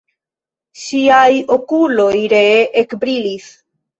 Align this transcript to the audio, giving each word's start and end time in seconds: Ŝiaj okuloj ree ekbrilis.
Ŝiaj 0.83 1.33
okuloj 1.57 2.15
ree 2.33 2.57
ekbrilis. 2.83 3.49